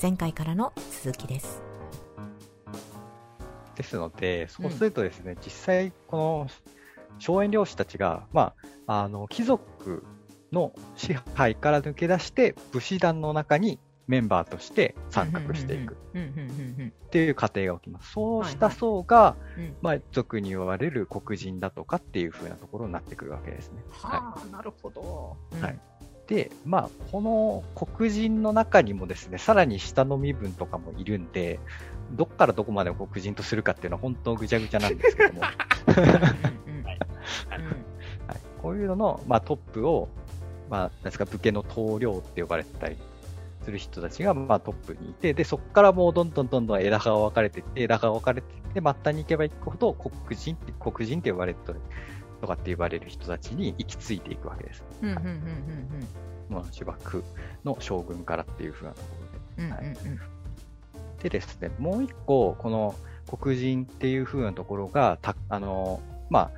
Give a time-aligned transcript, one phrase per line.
[0.00, 1.62] 前回からの続きです。
[3.76, 6.46] ですので、そうするとですね、実際、この
[7.18, 8.52] 荘園領主たちが、ま
[8.86, 10.04] あ、あの貴族
[10.52, 18.12] の支配から抜け出して、武士団の中にメンバーとして参画していくうんうんうんっていう過程が起きます。
[18.12, 19.76] そうした層が、うんうん。
[19.80, 23.82] まあ、俗に言われる黒人だとかっていう風なところになってくるわけですね。
[23.90, 25.36] はあ、なるほど。
[25.60, 25.80] はい
[26.26, 31.60] で、まあ、この黒人の中にもですね、さらに下の身分とかもいるんで、
[32.12, 35.42] どっからどこまでを黒人とするかっていうのは本当ぐちゃぐちゃなんですけども、
[38.62, 40.08] こういうのの、まあ、トップを、
[40.68, 42.96] まあ、なんですか、武家の棟梁って呼ばれてたり
[43.64, 51.60] する人たちが、まあ、トップにいて、で、そこからもうどんどんどんどん枝葉が分かれていって、枝葉が分かれていって、末端に行けば行くほど黒人って、黒人って呼ばれて
[52.40, 54.84] とかって呼ばれる人たちに行き着いていくわけです。
[55.02, 56.08] うんうんうんうん
[56.48, 57.24] もう芝生
[57.64, 59.08] の将軍からっていう風なとこ
[59.58, 59.64] ろで。
[59.64, 60.20] うんうんうんうん
[61.22, 62.94] でですね、もう一個、この
[63.26, 66.50] 黒人っていう風なところが、たあの、まあ、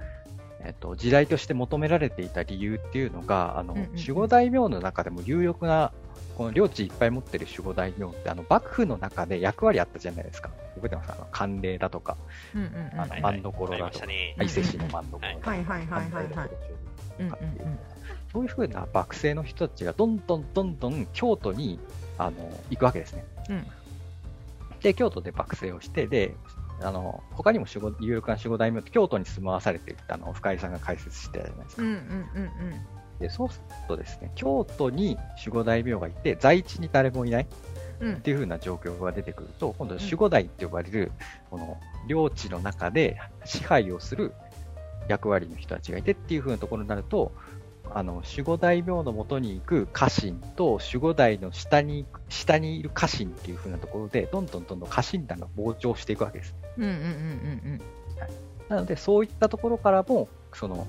[0.64, 5.92] えっと、時代として求められていた理由っていうのが、あの、守護大名の中でも有力な、
[6.36, 10.50] この領地いっぱい持ってる守護大名って、あの、幕府の中で役割あったじゃないですか。
[10.78, 11.12] 覚えてます？
[11.12, 12.16] あの、慣例だとか、
[12.54, 13.00] うんうんうん。
[13.00, 14.34] あの、はい真所だとか、ね。
[14.40, 15.64] 伊勢市の真所だとか、はい。
[15.64, 16.50] はいはいはい
[18.32, 21.80] そういうふうな幕政の人たちがどんどんどんどん京都に
[22.18, 22.36] あの
[22.70, 23.24] 行くわけですね。
[23.48, 23.66] うん。
[24.82, 26.34] で、京都で幕政をして、で、
[26.82, 31.82] あの他にも守護有力な守護大名って京都に住まわされているってあの深井さんが解説してたじゃないですか。
[31.82, 33.18] うんうんうん。
[33.18, 37.46] で、そうするとですね、京都に守護大名がいて、在地に誰もいない
[37.98, 38.08] っうん。
[38.08, 41.12] うんていう風な状況が出てくると、今度守護大って呼ばれる、
[41.50, 44.32] この領地の中で支配をする
[45.08, 47.32] 役割の人たちがいてっていう風なところになると、
[47.90, 56.54] あの守護大名のもとに行く家臣と守護大の下に下にいる家臣っていう風なところで、どんどんどんどん家臣団が膨張していくわけです。
[56.76, 57.04] うんうんうんう
[57.76, 57.80] ん
[58.68, 60.86] なので、そういったところからも、その、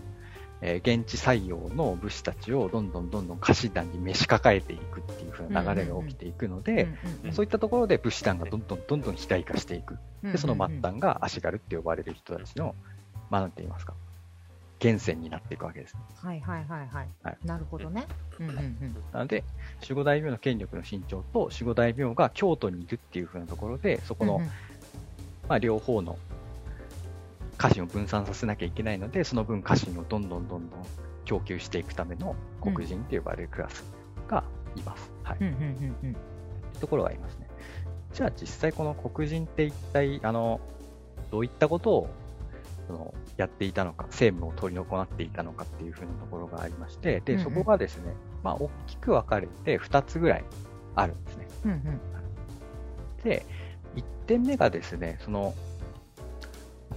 [0.61, 6.87] えー現地採用の武士たちをどんどんどんどん家臣団に召し抱えていくっていう風な流れが起きていくので、
[7.31, 9.97] そういったところで武士団がどんどんどんどん肥大化していく。
[10.23, 12.75] うんで、その末端が足軽って呼ばれる人たちの、
[13.29, 13.93] まあ、なんて言いますか、
[14.81, 16.01] 源泉になっていくわけですね。
[16.15, 17.07] はいはいはいはい。
[17.23, 17.37] はい。
[17.45, 18.05] なるほどね。
[18.39, 18.95] うんうんうん。
[19.13, 19.43] なので、
[19.81, 24.47] 守護大名の権力の伸長と守護大名が京都にいるっていう風なところで、そこの、うんうん。
[25.47, 26.17] まあ、両方の
[27.59, 30.85] 家臣を分散させなきゃいけないので、その分家臣をどんどんどんどん
[31.25, 33.83] 供給していくための黒人って呼ばれるクラス
[34.27, 34.43] が
[34.75, 35.11] います。
[35.23, 35.37] はい。
[36.79, 37.47] ところがありますね。
[38.13, 40.61] じゃあ実際この黒人って一体、あの、
[41.29, 42.09] どういったことを
[42.87, 50.45] そのやっていたのか、政務を取り行っていたのかっていうふうなところがありまして、で、そこがですね、まあ大きく分かれて2つぐらい
[50.95, 51.47] あるんですね。
[51.65, 52.01] うんうん
[53.23, 53.45] で、
[53.95, 55.53] 1点目がですね、その、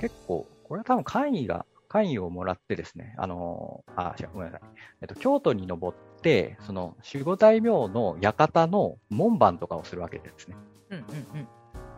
[0.03, 4.69] 結構、これは多分会議が、会議をもらってですね、あの、あ、違う、ごめんなさい。
[5.03, 10.57] えっと、京都に登って、その、守護大名の館の門番とかをするわけですね。
[10.91, 11.49] うんうんうん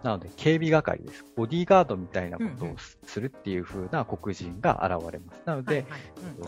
[0.05, 1.25] なので、警備係です。
[1.35, 5.41] ボディーガードみたいなことをすするっていう風な黒人が現れます。
[5.47, 5.87] なので、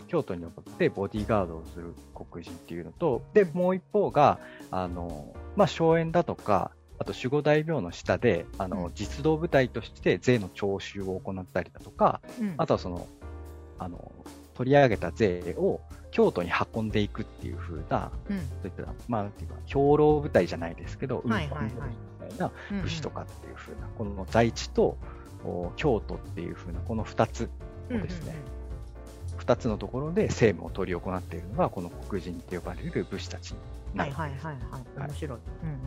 [0.07, 4.37] 京都に登ってボディーガードをする黒人っていうのと、で、もう一方が、
[4.69, 6.69] あの、まあ、荘園だとか、
[6.99, 8.91] あと守護大名の下で、あの、うん。
[8.95, 12.53] 実動部隊として税の徴収を行ったりだとか、うん。
[12.57, 13.07] あとはその、
[13.79, 14.11] あの、
[14.55, 15.81] 取り上げた税を
[16.11, 18.37] 京都に運んでいくっていう風な、うん。
[18.37, 21.65] そういった、まあ、いうか、兵糧部隊じゃないですけど、はいはいはい。
[21.65, 24.97] 運搬部隊みたいなうん武士とかっていう風な、この在地と
[25.45, 27.49] お京都っていう風な、この2つ
[27.91, 28.35] をですね、
[29.39, 34.39] 2つのところで政務を取り行っているのが、この黒人って呼ばれる武士たちうんうんはないるはいはい
[34.99, 35.07] はい。
[35.07, 35.39] 面白い。
[35.63, 35.86] うんう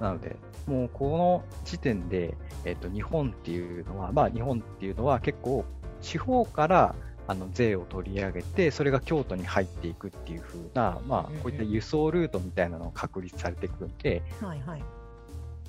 [0.00, 5.64] なので、もうこの時点で、えっと日本っていうのは、まあ、日本っていうのは結構、
[6.02, 6.94] 地方から
[7.26, 14.82] あの税を取り上げて、それが京都に入っていくっていう風な、まあこういった輸送ルートみたいなのが確立されてくるんで、うんはいはい。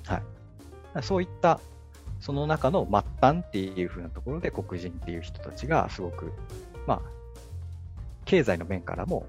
[0.06, 0.22] は
[1.00, 1.60] い、そういった
[2.20, 6.32] その中の末端っていう風なところで黒人っていう人たちがすごく、
[6.86, 7.00] まあ、
[8.24, 9.26] 経済の面からも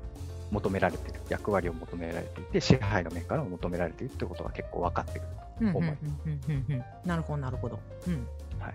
[0.51, 5.23] 求められている、役割を求められていて、支配の面からも求められているってことが結構分かってく
[5.63, 7.07] ると思います。
[7.07, 8.27] なるほどなるほどうん
[8.59, 8.73] はい、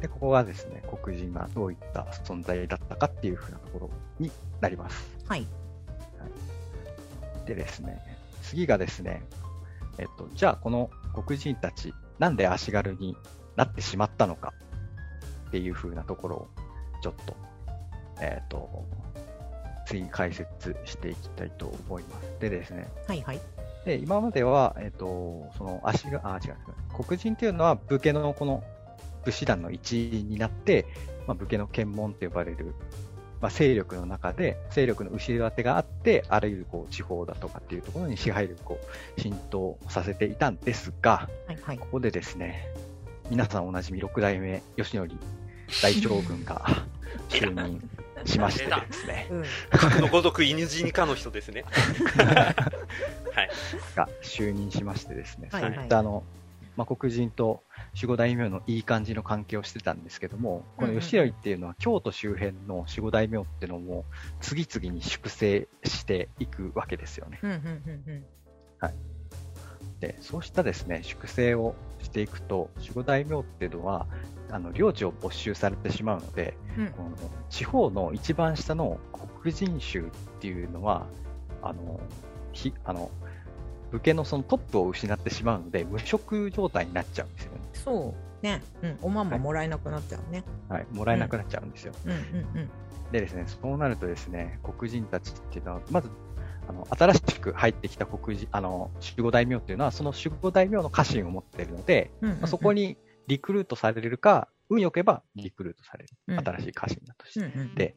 [0.00, 5.24] でここがですね、黒人がどういった存在だったかっていう風なところになります。
[5.28, 5.46] はい
[7.46, 8.02] でですね、
[8.42, 9.22] 次がですね、
[9.98, 13.16] えっと、じゃあこの黒人たち、なんで足軽に
[13.54, 14.52] なってしまったのか
[15.48, 16.48] っていう風なところを、
[17.02, 17.36] ちょっと、
[18.20, 18.84] えっと、
[19.86, 22.40] 次解説していきたいと思います。
[22.40, 23.40] でですね、はいはい
[23.86, 26.56] で、今までは、えっ、と、その足が、あ、違う、
[27.04, 28.64] 黒人っていうのは武家のこの
[29.24, 30.86] 武士団の一員になって、
[31.28, 32.74] まあ、武家の検問って呼ばれる、
[33.40, 38.80] まあ、勢力の中で、勢力の後ろ盾があって、あらゆるこう地方だとかっていうところに支配力を
[39.18, 41.86] 浸透させていたんですが、はいはいこ。
[41.92, 42.66] こでですね、
[43.30, 45.16] 皆さんおなじみ六代目吉典
[45.80, 46.64] 大将軍が
[47.28, 47.80] 就任
[48.26, 49.28] しましてですね、
[50.00, 51.64] のごとく犬死にかの人ですね。
[52.26, 53.50] はい。
[53.94, 56.22] が就任しましてですね、はいそういったあの、
[56.76, 57.62] まあ、黒人と
[57.94, 64.04] 守護大名のいい感じの関係をしてたんですけども、この吉頼っていうのは京都周辺の守護大名っていうのも
[64.40, 67.38] 次々に粛清していくわけですよね。
[67.42, 68.24] うんうんうん
[70.00, 74.06] で、そうしたですね、粛清をしていくと、守護大名っていうのは、
[74.50, 76.86] あの領地を没収されてしまうので、うん。
[76.90, 77.10] この
[77.50, 78.98] 地方の一番下の
[79.42, 80.02] 黒人州っ
[80.40, 81.06] ていうのは、
[81.62, 82.00] あの、
[82.52, 83.10] ひあの
[83.90, 87.58] 武家のそのトップを失ってしまうので、無職状態になっちゃうんですよね。
[87.72, 88.44] そう。
[88.44, 88.62] ね。
[88.82, 88.98] うん。
[89.02, 90.44] おまんまもらえなくなっちゃうね。
[90.68, 91.92] はい、もらえなくなっちゃうんですよ。
[92.04, 92.20] うんうんう
[92.64, 92.70] ん。
[93.12, 96.10] でですね、そうなるとですね、黒人たちっていうのは、まず、
[96.68, 102.72] あの新しく入ってきた黒人、あの、守護大名っていうのは、その守護大名の家臣を持っているので、うんうんうんまあそこ。
[102.72, 102.96] に
[103.26, 106.10] リクルートされるか、運よけばリクルートされる。
[106.28, 107.40] うん新しい家臣だとして。
[107.40, 107.74] うんうん。
[107.74, 107.94] で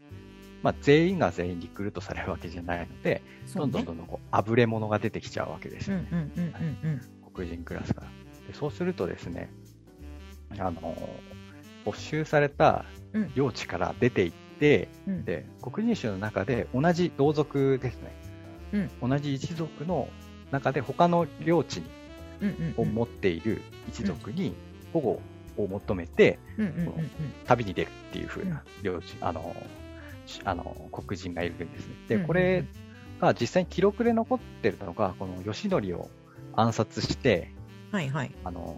[0.62, 3.22] まあ、全員が全員リクルートされるわけじゃないので、
[3.56, 6.10] どんどんどんどんこう、あぶれ者が出てきちゃうわけですよね。
[6.12, 7.02] うんうんうんうん
[7.34, 8.08] 黒人クラスから。
[8.48, 9.50] でそうするとですね、
[10.58, 10.98] あの、
[11.86, 15.26] 没収されたうん領地から出ていって、うんうん。
[15.26, 18.14] で、黒人種の中で同じ同族ですね。
[18.74, 20.10] うん同じ一族の
[20.52, 21.90] 中で他の領地に
[22.42, 24.56] うんうんを持っている一族に
[24.94, 25.22] 保護
[25.58, 26.40] を求めて
[27.46, 29.56] 旅に出るっていう風な領地、あの、
[30.26, 31.96] しあの、黒人がいるんですね。
[32.08, 32.64] で、これ
[33.20, 36.10] が実際に記録で残ってるのが、この義則を
[36.54, 37.52] 暗殺して、
[37.92, 38.32] はいはい。
[38.44, 38.76] あの、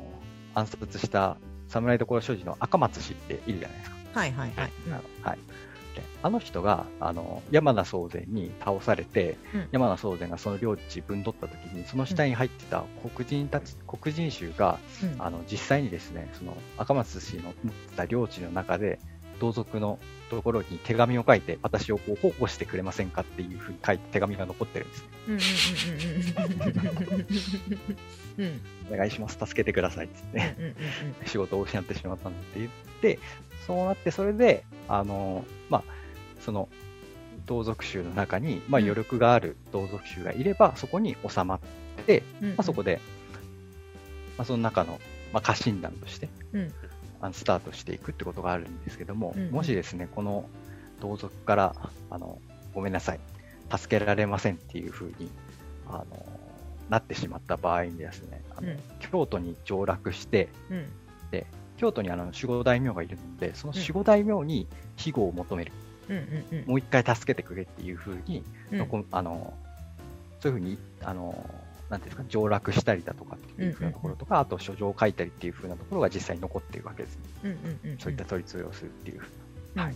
[0.56, 1.38] 暗殺した
[1.68, 3.96] 侍所所持の赤松氏っているじゃないですか。
[4.14, 4.72] はいはいはい。
[5.22, 5.38] はい。
[5.96, 9.68] であの人が、あの、山名宗全に倒されて、うん。
[9.72, 12.84] 山名宗全がその領地分取った時に、その下に入ってた
[13.16, 14.80] 黒人たち、黒人衆が、
[15.20, 19.00] あの、実際にですね、その赤松氏の持ってた領地の中で、
[19.42, 19.98] 同族の
[20.30, 25.04] ところに手紙を書いて、私をこう保護してくれませんかっていうふうに書いて手紙が残ってるんです。
[28.38, 28.54] ね。
[28.94, 30.16] お願いします、助けてくださいって。
[30.32, 30.54] 言っ
[31.16, 32.72] て、仕事を失ってしまったんだって言っ
[33.02, 33.18] て、
[33.66, 35.84] そうなって、それで、あの、まあ、
[36.40, 36.70] その、
[37.48, 38.86] 同族衆の中に、まあ、うん。
[38.86, 41.60] 余力がある同族衆がいれば、そこに収まっ
[42.06, 43.02] て、まあ、そこで、
[44.38, 45.02] まあ、その中の、
[45.34, 46.74] まあ、家臣団として、うん
[47.22, 49.52] あのスタートしていくってことがあるんですけども、うんうん。
[49.52, 50.46] もしですね、この
[51.00, 51.76] 同族から、
[52.10, 52.40] あの、
[52.74, 53.20] ごめんなさい、
[53.76, 55.30] 助けられませんっていうふうに、
[55.88, 56.26] あの、
[56.90, 58.80] なってしまった場合にですね、あのうん。
[59.00, 60.86] 京都に上洛して、うん。
[61.82, 65.72] 京都にあの守護大名がいるので、その守護大名に庇護を求める、
[66.10, 66.66] うんうんうん。
[66.68, 68.86] もう一回助けてくれっていうふうに、うん。
[68.86, 69.52] こあの
[70.40, 71.50] そういうふうにあの
[71.92, 77.24] なんていうんですか上洛したりだとかっていうふうなところとか、あと書状を書いたりっていうふうなところが実際に残っているわけですね。
[77.44, 79.28] うんうんうんそういった取り通をするっていうふ
[79.76, 79.84] うな。
[79.84, 79.96] うんはい、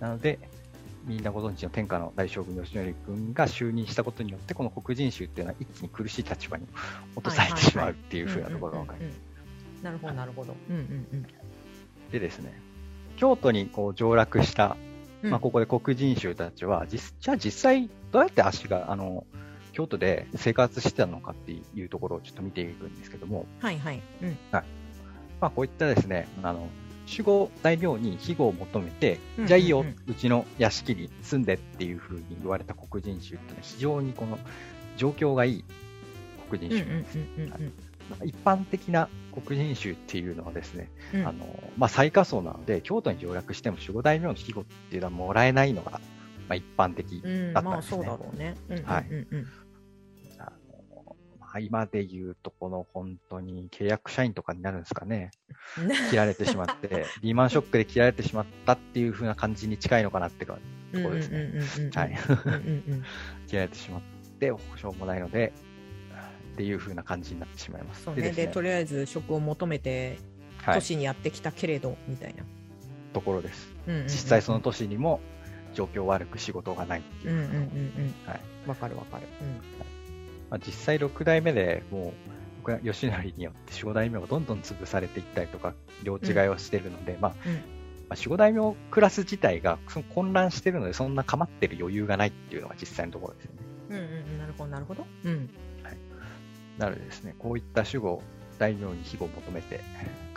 [0.00, 0.38] なので、
[1.04, 6.66] みんなご存知の天下の大将軍義則君が就任したことによって、この黒人衆っていうのは一気に苦しい立場に
[7.14, 9.14] 落とされてしまうっていうふうなところが分かります。
[9.14, 9.30] うんうんうんうん
[9.82, 10.54] なるほどなるほど。
[10.68, 11.26] うんうん
[12.12, 12.52] でですね、
[13.16, 14.76] 京都にこう上洛した、
[15.22, 15.30] うん。
[15.30, 19.24] まあ、ここで黒人衆たちは、実じゃあ実際どうやって足が、あの、
[19.72, 24.00] 京都で生活してたのかっていうところをちょっと見ていくんですけども、はいはい。
[24.22, 24.36] うん。
[24.52, 24.62] ま
[25.48, 26.68] あ、こういったですね、あの、
[27.10, 34.38] 守護大名に庇護を求めて、うんじゃあいいよ、うんうんうちの屋敷に住んでっていうふうに言われた黒人衆っていうのは非常にこの
[34.96, 35.64] 状況がいい
[36.48, 37.18] 黒人うんうん衆。
[37.18, 38.28] うんうんうん。
[38.28, 41.26] 一般的な黒人衆っていうのはですね、うん。
[41.26, 41.46] あの、
[41.78, 46.00] まあ、最下層なので、京都に上洛しても守護大名の庇護っていうのはもらえないのが、
[46.48, 47.96] まあ、一般的うん、だったんですね。
[47.98, 48.56] まあそうだろうね。
[48.68, 49.06] うんうんはい。
[49.08, 49.24] うんうん。
[49.28, 49.50] あのま
[51.52, 55.30] あ、今で言うと、この本当に契約社員とかになるんですかね。
[56.10, 60.60] 切られてしまって、リーマンショックで切られてしまったっていう風な感じに近いのかなってとこ
[60.92, 61.40] ろですね。
[61.40, 62.18] うんうんうんうんはい。
[62.44, 63.04] うんうんうん
[63.46, 64.02] 切られてしまっ
[64.38, 65.52] て、保証もないので、
[66.52, 68.04] っていう風な感じになってしまいます。
[68.04, 68.30] そうね。
[68.30, 70.18] で、とりりあえず職を求めて、
[70.58, 72.44] はい、都市にやってきたけれど、みたいな。
[73.12, 73.72] ところです。
[73.86, 75.20] うんうんうん実際その都市にも
[75.74, 77.34] 状況悪く仕事がないっていうう。
[77.34, 78.14] んうんうんうん。
[78.26, 79.26] はいわかるわかる。
[80.50, 82.12] まあ、実際6代目でも
[82.66, 87.52] う、吉成によって守護大名がどんどん潰されていったりとか、領地替えをしてるので、まあ、うん
[88.10, 93.58] まあ、守護大名クラス自体がその混乱してるので、そんな構ってる余裕がないっていうのが実際のところですよね。
[93.90, 94.38] うんうんうん。
[94.38, 95.06] なるほどなるほど。
[95.24, 95.48] うん。
[95.82, 95.96] はい
[96.78, 98.22] なのでですね、こういった守護、
[98.58, 99.80] 大名に庇護を求めて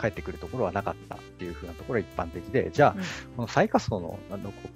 [0.00, 3.02] 帰ってくるところはなかったっていう風なところが一般的で、じゃあ、うん
[3.36, 4.68] この最下層のあのこ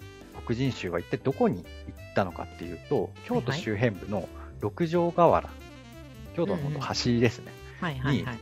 [0.46, 4.28] 黒人衆は一体どこに行ったのかっていうと、京都周辺部の
[4.60, 5.48] 六条河原、
[6.34, 8.38] 京都の橋ですね、はいはいはい。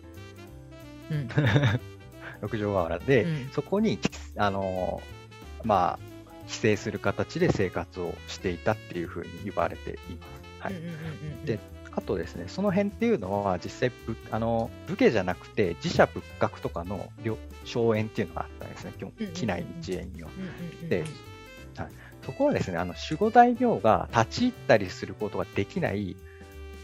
[1.10, 1.28] うん。
[2.42, 3.48] 六条河原で、うん。
[3.52, 3.98] そこに、
[4.36, 5.98] あのーまあ、
[6.48, 10.42] 帰省する形で生活をしていたっていうふうに言われています。
[10.60, 10.74] はい。
[10.74, 10.94] うんうんうん
[11.40, 11.58] うんで
[11.96, 18.92] あとですね、その辺っていうのは実際ぶあの武家じゃなくて自社仏閣とかの領荘園っていうのがあったんですね、
[19.32, 20.28] 機内一園には。
[20.36, 20.48] うんうん
[20.82, 21.04] うんで
[22.26, 26.16] そこはですね、あの守護大名が立ち入ったりすることができない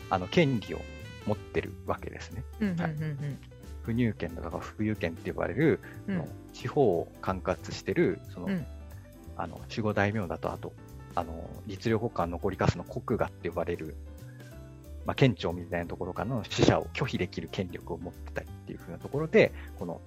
[0.08, 0.80] あの権利を
[1.26, 2.44] 持ってるわけですね。
[3.82, 6.24] 不入権とか不有権って呼ばれる、うん。
[6.52, 8.64] 地方を管轄してるその、うん。
[9.36, 10.72] あの守護大名だと、あと
[11.16, 13.96] あの律令国家の残りかすの国衙って呼ばれる、
[15.04, 20.00] まあ、県庁みたいなところからの死者を拒否できる権力を持ってたりっていう風なところで、この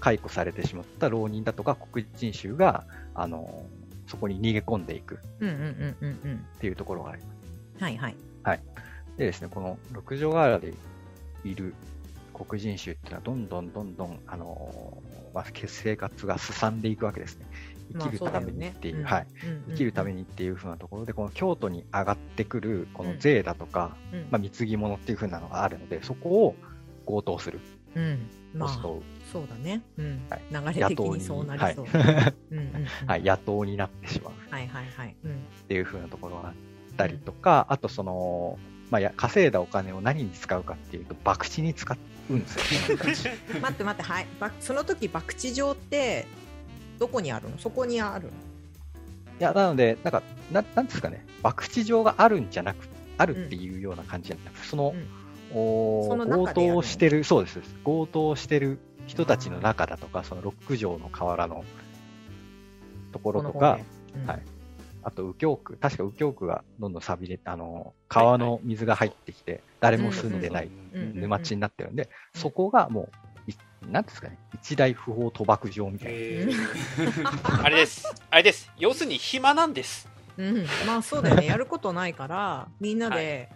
[0.00, 3.64] 解雇されてしまった浪人だとか黒人衆があの
[4.10, 7.28] そこに逃げ込んでいくっうんうんうんうんうんていうところがありま
[7.78, 7.84] す。
[7.84, 8.08] はいは
[8.54, 8.60] い。
[9.16, 10.74] でですね、この六条河原で
[11.44, 11.74] いる
[12.34, 17.46] 黒人衆っていうのは、どんどんどんどん、あのーまあ、生活がすさんでいくわけですね。
[17.92, 19.26] 生きるためにっていう、はい。
[19.68, 20.18] 生きるために。
[20.18, 26.54] にっていう風なところで、この京都に上がってくる、この税だとか、うんまあ、貢ぎ物っていう風なのがあるので、そこを
[27.06, 27.60] 強盗する、
[27.96, 28.28] うん。
[28.54, 28.68] まあ、
[29.32, 29.82] そうだね。
[29.96, 30.74] うんはい。
[30.74, 31.86] 流れ的にそうなりそう。
[32.50, 35.16] 野党になってしまうはいはいはい。
[35.24, 35.34] うんっ
[35.68, 36.54] ていう風なところがあっ
[36.96, 38.58] たりとか、あとその、
[38.90, 41.96] まあ、や稼いだお金を何に使うかっていうと、博打に使
[42.28, 43.38] うんですよ、ね。
[43.62, 44.26] 待って待って、はい。
[44.40, 46.26] ばその時、博打場って、
[46.98, 47.58] どこにあるの？
[47.58, 48.30] そこにあるの？
[48.30, 48.34] い
[49.38, 61.64] や、なので、なんか、ななんですかね、博打場があるんじゃなく、あるっていうような感じじゃなくて、その、おーその中強盗をしてる、そうです、強盗をしてる人たちの中だとか、その六条の河原の
[63.12, 63.78] ところとか、
[64.14, 64.42] うんはい。
[65.02, 70.70] あと右京区、確か右京区がどんどん錆びれあの、川の水が入ってきて、誰も住んでない
[71.14, 72.40] 沼地になってるんで、うん。
[72.40, 73.08] そこがも
[73.46, 73.54] う、い
[73.90, 76.18] なんですかね、一大不法賭博場みたいな。
[76.18, 77.64] えー。
[77.64, 78.04] あれです。
[78.30, 78.70] あれです。
[78.78, 80.08] 要するに暇なんです。
[80.36, 81.46] うん、まあそうだよね。
[81.46, 83.48] やることないから、みんなで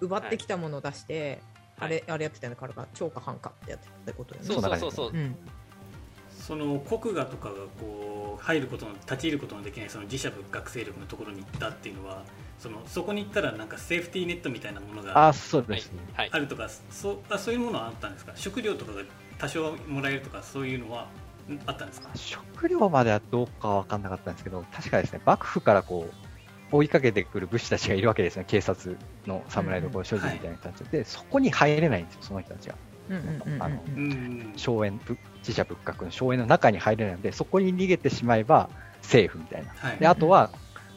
[0.00, 1.40] 奪ってきたものを出して、はい
[1.78, 4.46] あれ、あれやってたよね、彼が超過半過ってやってたってことよね。
[4.46, 5.10] そうそうそうそう。
[5.10, 5.36] うん。
[6.30, 12.22] その国衙とかがこう入ることの立ち入ることのできないその自社仏閣勢力のところに行ったっていうのは
[12.58, 15.98] そのそこに行ったらなんかセーフティーネットみたいなものがあ、そうはいですね。。
[16.14, 16.38] はいあ。
[16.38, 18.32] るとかそうあそういうものはあったんですか？
[18.36, 19.02] 食料とかが
[19.38, 21.08] 多少もらえるとかそういうのは
[21.50, 22.10] んあったんですか？
[22.14, 26.25] 食料まではどうかは分かんなかったんですけど、確かですね、幕府からこう、
[26.72, 28.96] 追いかけてくる武士たちがいるわけですね、警察
[29.26, 32.74] の侍の所持みたいな人たちで、そこに入れないんですよ、その人たちが。
[33.08, 33.62] うんうんうんうん。
[33.62, 33.94] あのうん。
[33.94, 34.52] うん。
[34.56, 38.68] 荘園、ぶ自社仏閣の荘園の中に入れないので、そこに逃げてしまえば
[39.00, 39.70] セーフみたいな。
[39.76, 40.50] はいで、あとは、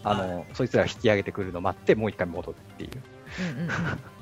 [0.04, 2.92] あはの、そいつらが引き上げてくるのを待って、もう一回戻るっていう。
[3.60, 3.70] うん。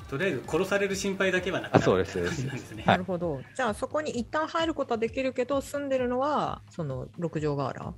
[0.08, 3.42] とりあえず殺される心配だけはなくなるあそうですなるほど。
[3.54, 5.88] じゃあそこに一旦入ることはできるけど、住ん。
[5.88, 7.94] でるのは、その六条河原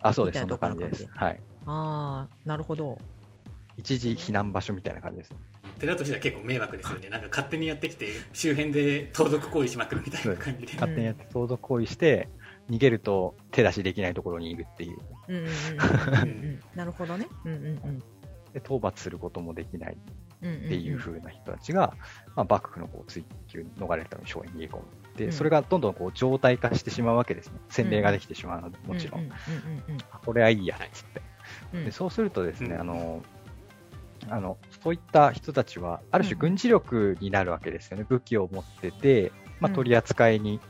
[0.00, 0.78] あ、そうです、そみたいなところん。
[0.78, 1.10] な感じです。
[1.14, 1.40] はい。
[1.66, 2.98] ああ、なるほど。
[3.76, 5.34] 一時避難場所みたいな感じです。
[5.78, 12.28] 寺としては結構迷惑ですよねなんか勝手にやってきて周辺で盗賊行為しまくるみたいな感じで勝手にやって相続行為して、
[12.70, 14.98] 逃げると手出しできないところにいるっていう。
[16.74, 17.28] なるほどね。
[17.44, 17.98] うんうんうん。
[18.52, 21.94] で討伐することもできないっていう風な人たちが、
[22.34, 24.82] まあ、幕府のこう追及に逃れるために省園に逃げ込む。
[25.16, 27.60] で、うんそれがどんどんこう常態化してしまうわけですね。
[27.68, 29.20] 洗礼ができてしまうので、もちろん。
[29.20, 31.22] うんうんうんあこれはいいや、つって。
[31.72, 31.78] うん。
[31.80, 32.80] うんでそうするとですね、うん。
[32.80, 33.22] あの、
[34.28, 36.38] あの、そういった人たちは、ある種うん。
[36.40, 38.04] 軍事力になるわけですよね。
[38.08, 39.74] 武器を持ってて、まあ、うん。
[39.74, 40.60] 取り扱いに、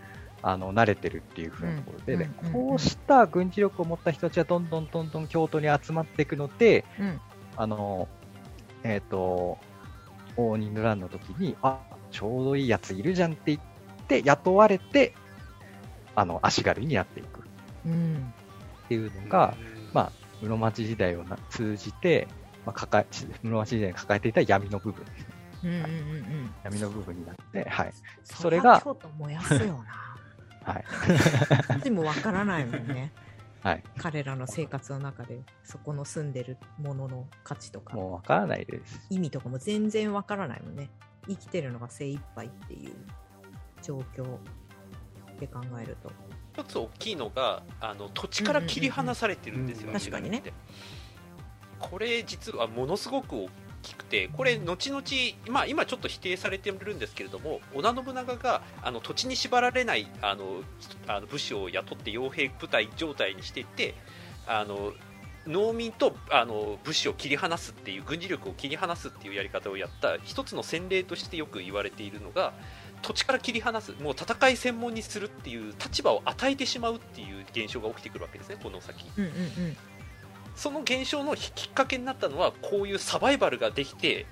[0.42, 2.34] あの、慣れてるっていう風なところで、でうん。
[2.42, 2.46] うん。
[2.46, 2.52] うん。
[2.52, 7.20] こうした軍事力を持った人たちはどんどんどんどん京都に集まっていくので、うん。
[7.56, 8.08] あの、
[8.84, 9.58] えっ、と、
[10.36, 13.60] 応仁の乱の時に、あ、ちょうどいいやついるじゃんって言っ
[14.06, 15.14] て、雇われて、
[16.14, 17.40] あの、足軽になっていく。
[17.40, 17.42] っ
[17.86, 18.34] うん。
[18.88, 19.56] ていうのが、
[19.92, 20.12] まあ、
[20.42, 22.28] 室町時代をな通じて、
[22.64, 25.26] まあ、抱え、室町時代に抱えていた闇の部分ですね。
[25.64, 26.54] うんうんうんうん。
[26.64, 27.92] 闇の部分になって、はい。
[28.24, 29.84] そそれがれが京都燃やすよな。
[30.72, 30.84] はい。
[31.82, 33.12] でもわからないもんね。
[33.62, 33.82] はい。
[33.98, 39.04] 彼らの生活の中でそこの住んでるものの価値とかもうわからないです。
[39.10, 40.88] 意味とかも全然わからないもんね
[41.26, 42.94] 生きてるのが精一杯っていう
[43.82, 44.38] 状況
[45.40, 46.12] で考えると
[46.56, 50.42] 一つ大きいのがあの土地から切り離されてるんですよ、確かにね。
[51.78, 53.50] これ実はものすごく大
[53.82, 55.02] きくてこれ後々、
[55.50, 60.62] まあ、今ちょっと否定されてるんですけれども織田信長があの土地に縛られないあの
[61.06, 63.94] あの武士を雇って傭兵部隊状態にしていって
[64.46, 64.94] あの
[65.46, 72.52] 農民とあの武士を切り離すっていう軍事力を切り離すっていうやり方をやった一つの先例としてよく言われているのが
[73.02, 79.06] 土地から切り離すもう戦い専門にするっていう立場を与えてしまうっていう現象が起きてくるわけですねこの先。
[79.16, 79.76] うんうんうん。
[80.56, 84.26] その現象のきっかけになったのはこういうサバイバルができて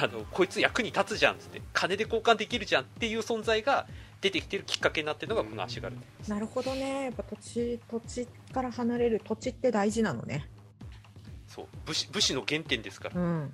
[0.00, 3.86] あのこいつ役に立つじゃんって金で交換できるじゃんっていう存在が
[4.20, 5.94] 出てきてるきっかけになってるのがこの足軽
[6.26, 7.04] なるほどね。
[7.04, 10.48] やっぱ土地土地から離れる土地って大事なのね。
[11.46, 11.66] そう。
[11.86, 13.20] 武士武士の原点ですから。
[13.20, 13.52] うん。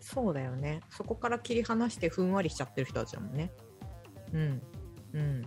[0.00, 0.80] そうだよね。
[0.90, 3.52] そこから切り離してふんわりしちゃってる人たちだもんね。
[4.32, 4.62] うん。
[5.12, 5.42] うん。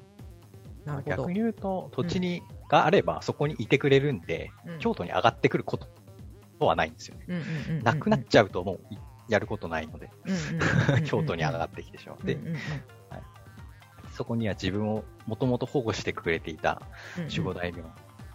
[0.85, 1.15] なるほど。
[1.23, 4.79] 逆に言うと、土地に、があれば、そこにいてくれるんで、うん。
[4.79, 5.87] 京都に上がってくること
[6.65, 7.25] はないんですよね。
[7.27, 8.97] うんうんうんうんなくなっちゃうともうい
[9.29, 12.25] やることないので、うんうんうんうん 京都に上がってきてしまう。
[12.25, 12.57] でうん、うん
[14.11, 16.83] そこには自分をもともと保護してくれていた
[17.17, 17.87] うん守護大名うん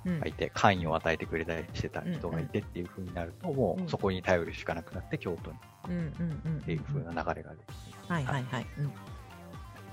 [0.05, 3.87] がいて、関与を与えてくれたりしてた人がいてっていう風になると、もうん。
[3.87, 5.57] うそこに頼るしかなくなって京都に。
[5.89, 8.67] うんうんうんっていう風な流れが出てきてはいはいはい。
[8.79, 8.93] うん。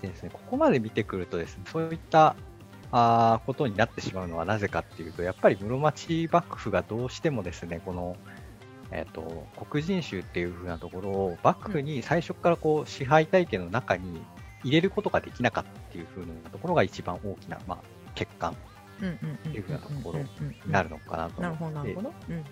[0.01, 2.35] でですね、ここまで見てくるとですね、そういった
[2.91, 8.15] あーことになってしまうのはなぜかっていうと、やっぱり室町幕府がどうしてもですね、この、
[8.91, 14.21] えっ、と、黒人衆っていう風なところを幕府に最初からこう支配体系の中に
[14.63, 17.77] 入れることができなかったっていう風なところが一番大きな、まあ、
[18.17, 18.55] 欠陥
[19.01, 20.27] いうふうなところに
[20.71, 22.43] なるのかなとなるほ思ってどなるほどうん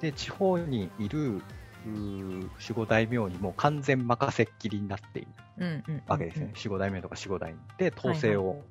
[0.00, 1.42] で、地方にいる
[1.86, 5.26] 守護大名にも完全任せっきりになってい
[5.58, 6.52] るわけですね。
[6.56, 8.62] 守護大名とか守護大で統制を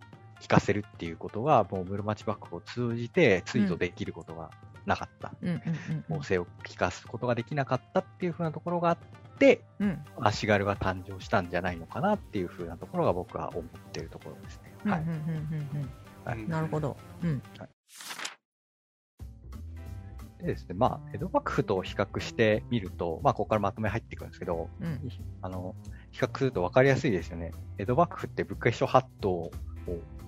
[0.42, 4.52] 聞かせるっていうことが、もう室町幕府を通じて追随できることが
[4.86, 5.34] なかった。
[6.10, 8.98] 統制を聞かすことができなかったっていうふうなところがあっ
[9.40, 14.92] て、うん足軽が誕生したんじゃないのかなっていうふうなところが僕は思っているところですね。
[14.92, 15.06] はい。
[16.26, 16.46] うんうんうんはい。
[16.46, 16.50] うん。
[16.50, 16.98] なるほど。
[17.24, 17.42] うん。
[20.40, 25.00] でですね、まあ、江戸幕府と比較してみると、まあ、ここからまとめ入ってくるんですけど、うん。
[25.42, 25.76] あの、
[26.12, 27.52] 比較すると分かりやすいですよね。
[27.78, 29.52] 江戸幕府って物価秘書八島を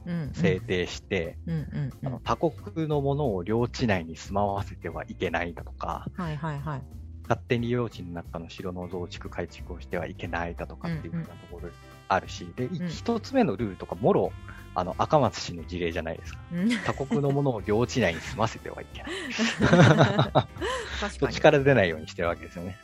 [0.06, 0.32] うん。
[0.34, 2.08] 制定して、うんうんうん。
[2.08, 6.82] あの他国のものを領地内に住まわせてはいけないだとか、はいはいはい。
[7.24, 11.70] 勝手に領地の中の城の増築改築をしてはいけないだとかっていうふうなところ
[12.08, 12.88] あるし、で、ん。
[12.88, 14.32] 一つ目のルールとか、もろ、
[14.80, 16.40] あの、赤松氏の事例じゃないですか。
[16.54, 16.70] うん。
[16.70, 19.12] 他国のものを領地内に住ませてはいけない。
[21.20, 22.78] 土地から出ないようにしてるわけですよね。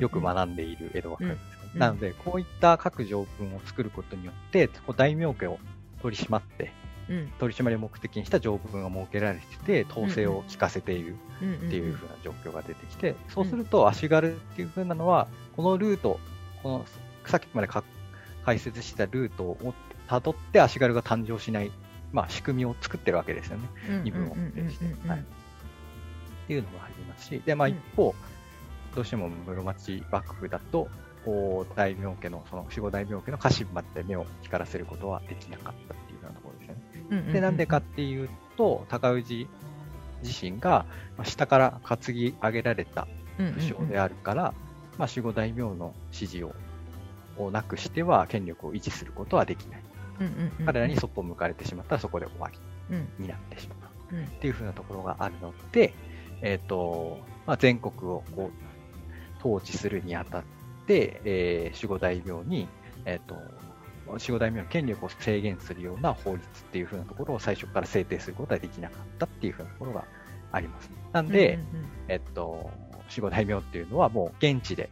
[0.00, 1.40] よく学んでいる江戸幕府です
[1.74, 5.58] うんなので、こういった各条文を作ることによって、大名家を
[6.00, 6.72] 取り締まって、
[7.10, 7.32] うん。
[7.38, 16.18] 取り締まりを目的にした条文が設けられてて、統制を効かせているっていう風な状況が出てきて、そうすると足軽っていう風なのは、このルート、
[16.62, 16.86] この
[17.26, 17.84] さっきまでか
[18.46, 19.74] 解説したルートを辿っ
[20.20, 21.70] て足軽が誕生しない、
[22.12, 23.68] まあ、仕組みを作ってるわけですよね。
[24.04, 25.08] 身分を固定して。
[25.08, 25.20] はい。
[25.20, 25.22] っ
[26.48, 28.14] ていうのがありますし、で、まあうん一方、
[28.94, 30.88] どうしても室町幕府だと、
[31.24, 37.32] こう、大名家の、その守護大名家の家臣まで目を光らせることはできなかったっていうようなところですよね。
[37.32, 39.48] で、なんでかっていうと、高氏
[40.22, 43.06] 自身が、まあ下から担ぎ上げられた
[43.38, 44.54] 武将であるから、
[44.98, 46.54] まあ、守護大名の支持を
[47.38, 49.82] をなくしては権力を維持することはできない。
[50.66, 52.58] 彼らにそっぽを向かれてしまったらそこで終わり
[52.90, 54.16] うんになってしまう。
[54.16, 55.94] うんっていう風なところがあるので、
[56.42, 60.42] えっ、と、まあ、全国をこう、統治するにあたっ
[60.86, 62.68] て、えー守護大名に、
[63.06, 63.36] えっ、と、
[64.06, 70.04] 守護大名の権力を制限するような法律っていう風なところを最初から制定することはできなかったっていう風なところが
[70.50, 70.90] あります。
[71.12, 71.58] なんで、
[72.08, 72.70] えっと、
[73.08, 74.90] 守護大名っていうのはもう現地で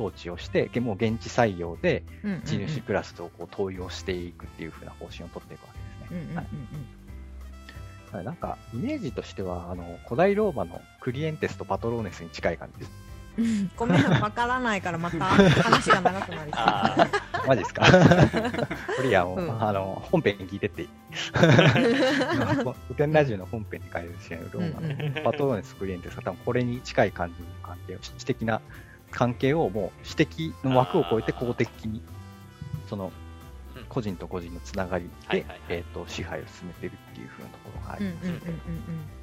[0.00, 2.02] 統治をして、げもう現地採用で
[2.44, 5.68] 地主クラスをこう登用していくっていう風な方針を取っていくわ
[6.08, 6.46] けですね。
[8.12, 8.24] はい。
[8.24, 12.90] なんか、イメージとしては、あの、古代ローマのクリエンテスとパトローネスに近い感じです。
[13.76, 16.60] ごめん、わからないからまた話が長くなりそう。
[16.66, 17.08] あ
[17.46, 17.86] マジですか？
[18.96, 19.62] これいや、もう、うん。
[19.62, 20.88] あの、本編聞いてっていい。
[21.30, 28.60] 古典ラジオの本編に書いてるし、ローマうんうんのパトローネス、クリエンテスが多分これに近い感じの関係を、私的な
[29.10, 32.02] 関係をもう、私的の枠を超えて公的に、
[32.88, 33.12] その
[33.76, 39.20] うん、個人と個人のつながりでえっと、支配を進めてるっていう風なところがあうんうんうんります。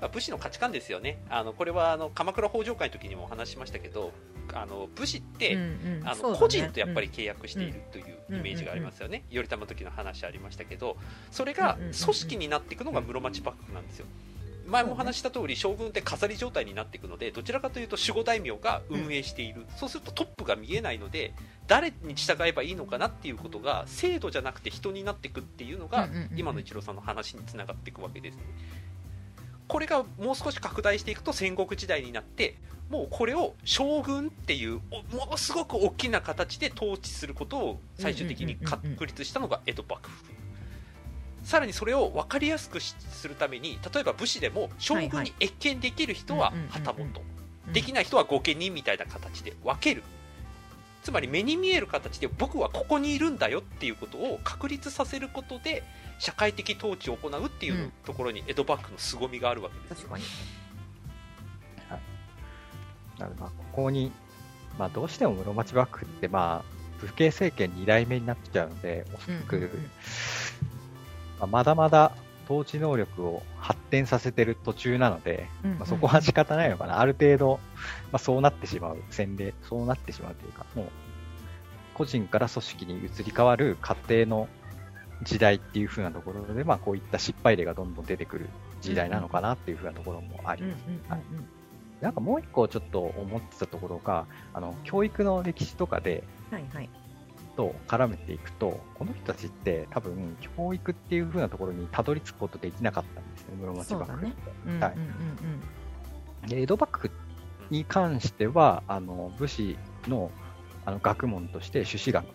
[0.00, 1.18] まあ武士の価値観ですよね。
[1.30, 4.12] あのこれはあの鎌倉北条会の時にもお話ししましたけど
[4.52, 5.62] あの武士って、うん
[6.00, 6.08] うん。
[6.08, 6.32] あそうだね。
[6.34, 10.98] の個人とやっぱり契約しているというイメージがありますよね、頼朝の時の話ありましたけど
[11.30, 11.94] それがうんうんうんうん。
[11.94, 14.06] 組織になっていくのが室町幕府なんですよ、
[14.66, 21.34] 前もお話しした通り将軍って飾り状態になっていくのでどちらかというと守護大名が運営している、そうするとトップが見えないので
[21.66, 28.36] 誰に従えばいいのかなっていうことが制度じゃなくて人になっていくっていうのが、今の一郎さんの話につながっていくわけです。
[28.36, 28.42] ね
[29.66, 32.56] これがもう少し拡大していくと戦国時代になって
[32.90, 40.33] もうこれを将軍っていうおものすごく大きな形で統治することを最終的に確立したのが江戸幕府
[41.44, 47.08] さらにそれを分かりやすくしするために例えば武士でも将軍に謁見できる人は旗本
[47.72, 50.02] できない人は御家人みたいな形で分ける。
[51.02, 55.82] つまり目に見える形で僕はここにいるんだよっていうことを確立させることで
[56.18, 60.24] 社会的統治を行うっていううんところに江戸幕府の凄みがあるわけです確かに。
[63.18, 64.10] なのでまあここに、
[64.78, 69.90] まあ、どうしても室町幕府って、まあ、武家政権2代目になっちゃうので、おそらく、うんうんうん
[71.46, 72.12] まだまだ
[72.44, 77.00] 統治能力を発展させてる途中なので、うんうんまあ、そこは仕方ないのかな。
[77.00, 77.60] ある程度、
[78.12, 80.86] まあ、そうなってしまう、洗礼、そうなってしまうというか、もう、
[81.94, 84.48] 個人から組織に移り変わる過程の
[85.22, 90.84] 時代っていう風なところで、まあ、こういった失敗例がどんどん出てくる時代なのかなっていう風なところもあります。
[92.00, 96.90] なんかもう一個ちょっと思ってたところが、あの、教育の歴史とかで、はいはい。
[97.56, 104.84] と絡めていくと、この人たちって多分、教育っていう風なところにたどり着くことできなかったんですよね、室町幕府って。
[104.84, 104.94] はい。
[106.50, 107.10] 江戸幕府
[107.70, 110.30] に関しては、あの武士の
[110.86, 112.28] あの学問として朱子学っ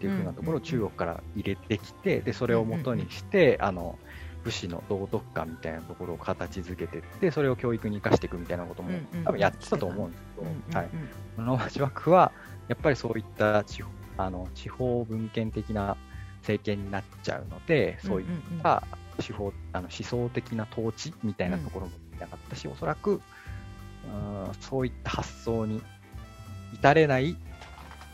[0.00, 3.98] ていう風なところを中国から入れてきて、でそれを元にして、あの
[4.44, 8.90] 武士の道徳観みたいなところを形づけていって、それを教育に生かしていくみたいなことも
[9.24, 10.46] 多分やってたと思うんですけど、
[11.36, 12.32] 室町幕府は
[12.68, 13.90] やっぱりそういった地方
[14.24, 15.96] あの地方文献的な
[16.40, 18.26] 政権になっちゃうので、そういっ
[18.62, 18.84] た
[19.20, 23.20] 手法あの思想的な統治みたいなところもなかったし、おそらく
[24.04, 25.82] うんそういった発想に
[26.74, 27.36] 至れない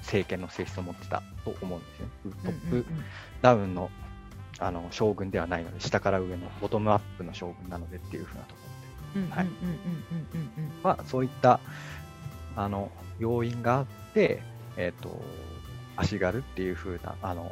[0.00, 2.12] 政権の性質を持ってたと思うんですよね。
[2.44, 2.86] トップ
[3.42, 3.90] ダウンの
[4.60, 8.60] あの将軍ではないので、下から上のボトムアップの将軍なのでっていうふうなとこ
[9.14, 9.32] ろで。
[9.32, 11.60] はいそういった
[12.56, 14.42] あの要因があって、
[14.76, 15.20] えっ、と、
[15.98, 17.50] 足軽っていう風な、あの、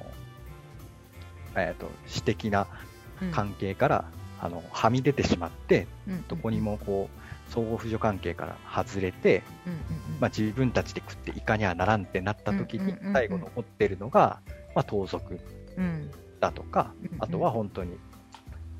[1.56, 2.66] えっ、と、私的な
[3.22, 3.30] うん。
[3.30, 4.04] 関係から、
[4.40, 6.24] あの、はみ出てしまって、うん。
[6.28, 9.82] どこにもこう、相互扶助関係から外れて、うんうんう
[10.18, 10.20] ん。
[10.20, 14.40] まあ、自分たちで食っていかにはならんってなった時にうんうんうんうん、最後残ってるのが、
[14.74, 15.40] まあ、盗賊
[15.76, 16.10] うん。
[16.40, 17.96] だとかうんうん、あとは本当に、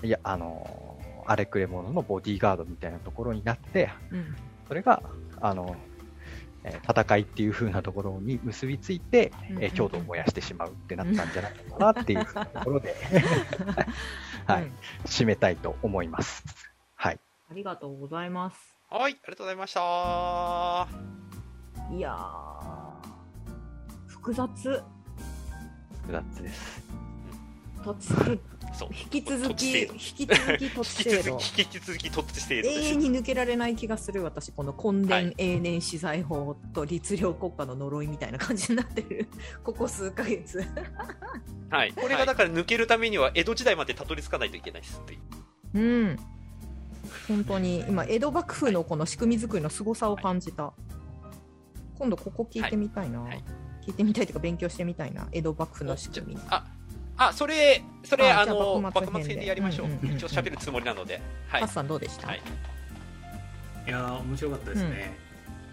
[0.03, 4.37] いや、あの、荒れくれ者のボディーガードみたいなところになって、うん。
[4.69, 5.03] それが、
[5.41, 5.96] あの、えー
[6.89, 12.95] 戦いっていう風なところに結びついて、うんうんえー郷土を燃やしてしまうってなったんじゃないのかなっていうところで、
[14.47, 14.73] はい、うん
[15.05, 16.45] 締めたいと思います。
[16.95, 17.21] はい。
[17.51, 18.77] ありがとうございます。
[18.89, 20.89] はいありがとうございました
[21.93, 24.83] いやー、複雑。
[26.03, 27.06] 複雑です。
[27.87, 28.41] 土地制
[28.75, 28.89] そう。
[28.93, 31.31] 引き続き、引き続き土地制度。
[31.33, 31.99] 引き続。
[31.99, 32.69] き土地制度。
[32.69, 35.35] 永遠に抜けられない気がする私この根はい。
[35.37, 39.29] 伝永年資材法と律令国家の呪いみたいな感じになってる。
[39.63, 40.65] ここ数ヶ月。
[41.71, 45.21] はい、これがだから抜けるためには江戸時代までたどり着かないといけないですっていう。
[45.75, 46.17] うん。
[47.29, 50.73] 本当に今江戸幕府のこの仕組み作りの凄さを感じた、
[51.99, 53.31] 今度ここ聞いてみたいな、はい。
[53.31, 53.45] はい。
[53.87, 55.29] 聞いてみたいというか勉強してみたいな。
[55.31, 56.41] 江戸幕府の仕組み。
[56.49, 56.65] あ
[57.17, 59.47] あそれそれあの幕末編で。
[59.47, 60.17] やりましょう,、うんうんうんうん。
[60.17, 61.21] 一応喋るつもりなので。
[61.49, 61.61] はい。
[61.63, 62.43] ハッサンどうでした、はい。
[63.87, 65.17] いやー面白かったですね、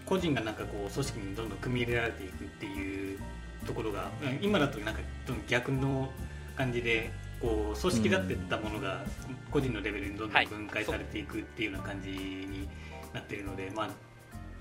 [0.06, 3.18] 個人がなんかこう組織にどんどん組み入れられていくっていう
[3.66, 4.38] ところがうん。
[4.42, 5.00] 今だとなんか
[5.48, 6.10] 逆の
[6.56, 9.04] 感じでこう組織だってったものが
[9.50, 12.68] 個人のレベルにどんどん分解されていくっていうような感じに
[13.12, 13.90] なっているので、まあ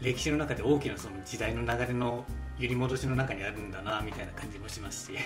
[0.02, 2.26] 歴史の中で大きなその時代の流れの
[2.60, 5.17] 揺り戻しの中にあるんだなみたいな感じもしますし、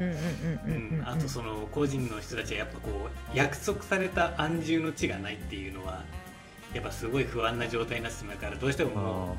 [0.00, 6.04] うんうんうんうんうん、うん、あとその個人の人たちはやっぱこう約束された安住の地がないっていうのは
[6.74, 9.36] やっぱすごい不安な状態になってしまうからどうしてもも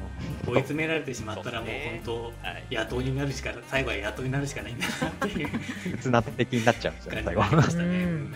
[0.48, 1.70] う追い詰められてしまったらもう
[2.04, 2.64] 本はい。
[2.70, 5.50] 当野党になるしか最後は野党になるしかないんだなっていう。
[5.98, 7.30] 刹那的になっちゃうんですよ最後。
[7.30, 7.86] になりましたね。
[7.86, 8.34] うん。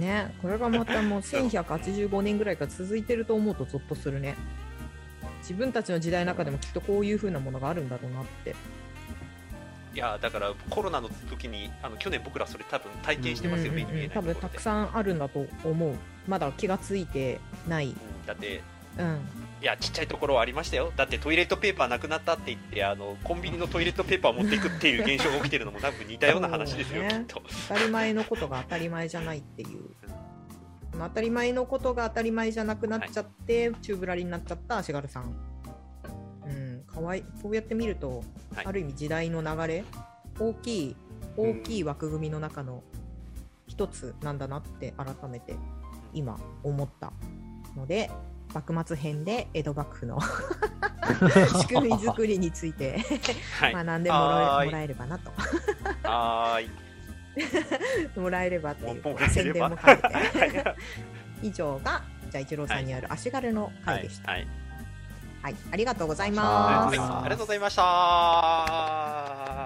[0.00, 4.36] ねこれがまたもう1185年ぐらいから続いてると思うとゾッとするね。
[5.40, 8.54] 自分たちの時代の中でもきっとこういう風なものがあるんだろうなって
[9.94, 15.94] いやだからコロナの時にあの去年僕らそれ多分体験してますよ、うんうん目に見えないうん多分たくさんあるんだと思う。
[16.26, 17.88] まだ気がついてない。
[17.88, 17.94] うん
[18.26, 18.62] だって
[18.98, 19.20] うん。
[19.62, 20.92] いやちっちゃいところはありましたよ。
[20.96, 27.08] だってトイレットペーパーなくなったって言ってあのコンビニのトイレットペーパーを持っていくっていう現象が起きてるのも多分似たような話ですよ、 ね。
[27.08, 29.68] きっと当たり前のことが当たり前じゃないっていう。
[30.98, 35.53] 当たり前のことが当たり前じゃなくなっちゃって、宙ぶらりになっちゃった足軽さん。
[36.96, 37.24] うん、かわいい。
[37.40, 38.22] そうやって見ると、
[38.54, 39.84] はいある意味時代の流れ、
[40.38, 40.96] 大きい、
[41.36, 42.82] 大きい枠組みの中の
[43.66, 45.56] 一つなんだなって改めて
[46.12, 47.12] 今思った
[47.76, 48.10] ので、
[48.54, 50.20] 幕末編で江戸幕府の
[51.60, 52.98] 仕組み作りについて
[53.58, 55.32] はい学んでもらえもらえればなと。
[58.20, 60.06] もらえればっていう宣伝も兼ねて。
[60.06, 60.76] はい
[61.42, 64.30] 以上が、じゃあ一郎さんにある足軽のはい回でした。
[64.32, 64.50] はいはい、
[65.44, 66.96] はいありがとうございます。
[66.96, 69.63] はいありがとうございました